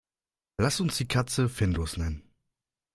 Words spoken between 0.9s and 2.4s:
die Katze Findus nennen.